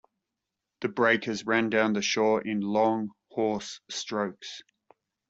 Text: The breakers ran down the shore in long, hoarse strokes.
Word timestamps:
The 0.79 0.87
breakers 0.89 1.45
ran 1.45 1.69
down 1.69 1.93
the 1.93 2.01
shore 2.01 2.41
in 2.41 2.61
long, 2.61 3.11
hoarse 3.29 3.81
strokes. 3.91 4.63